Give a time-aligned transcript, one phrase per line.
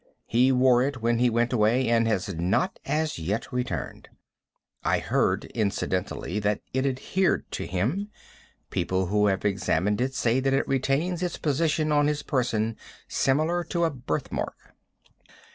[0.25, 4.09] He wore it when he went away, and he has not as yet returned.
[4.83, 8.09] I heard, incidentally, that it adhered to him.
[8.71, 12.77] People who have examined it say that it retains its position on his person
[13.07, 14.73] similar to a birthmark.